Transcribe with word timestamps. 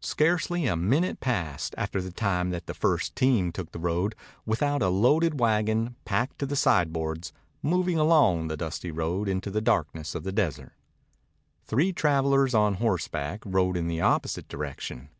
Scarcely 0.00 0.66
a 0.66 0.74
minute 0.74 1.20
passed, 1.20 1.72
after 1.78 2.02
the 2.02 2.10
time 2.10 2.50
that 2.50 2.66
the 2.66 2.74
first 2.74 3.14
team 3.14 3.52
took 3.52 3.70
the 3.70 3.78
road, 3.78 4.16
without 4.44 4.82
a 4.82 4.88
loaded 4.88 5.38
wagon, 5.38 5.94
packed 6.04 6.40
to 6.40 6.46
the 6.46 6.56
sideboards, 6.56 7.32
moving 7.62 7.96
along 7.96 8.48
the 8.48 8.56
dusty 8.56 8.90
road 8.90 9.28
into 9.28 9.52
the 9.52 9.60
darkness 9.60 10.16
of 10.16 10.24
the 10.24 10.32
desert. 10.32 10.72
Three 11.64 11.92
travelers 11.92 12.54
on 12.54 12.74
horseback 12.82 13.40
rode 13.46 13.76
in 13.76 13.86
the 13.86 14.00
opposite 14.00 14.48
direction. 14.48 15.10